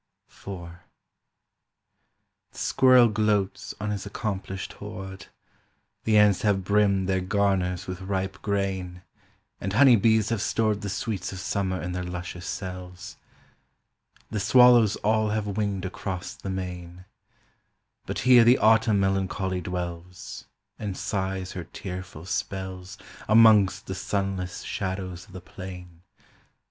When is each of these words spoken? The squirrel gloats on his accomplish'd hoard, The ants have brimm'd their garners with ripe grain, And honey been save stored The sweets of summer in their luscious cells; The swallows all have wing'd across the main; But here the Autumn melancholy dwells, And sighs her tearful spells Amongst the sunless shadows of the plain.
The 0.45 0.69
squirrel 2.53 3.07
gloats 3.07 3.75
on 3.79 3.91
his 3.91 4.03
accomplish'd 4.03 4.73
hoard, 4.73 5.27
The 6.05 6.17
ants 6.17 6.41
have 6.41 6.63
brimm'd 6.63 7.07
their 7.07 7.21
garners 7.21 7.85
with 7.85 8.01
ripe 8.01 8.41
grain, 8.41 9.03
And 9.59 9.73
honey 9.73 9.95
been 9.95 10.23
save 10.23 10.41
stored 10.41 10.81
The 10.81 10.89
sweets 10.89 11.31
of 11.31 11.39
summer 11.39 11.79
in 11.79 11.91
their 11.91 12.01
luscious 12.03 12.47
cells; 12.47 13.17
The 14.31 14.39
swallows 14.39 14.95
all 15.03 15.29
have 15.29 15.45
wing'd 15.45 15.85
across 15.85 16.33
the 16.33 16.49
main; 16.49 17.05
But 18.07 18.17
here 18.25 18.43
the 18.43 18.57
Autumn 18.57 18.99
melancholy 18.99 19.61
dwells, 19.61 20.45
And 20.79 20.97
sighs 20.97 21.51
her 21.51 21.65
tearful 21.65 22.25
spells 22.25 22.97
Amongst 23.27 23.85
the 23.85 23.93
sunless 23.93 24.63
shadows 24.63 25.27
of 25.27 25.33
the 25.33 25.41
plain. 25.41 26.01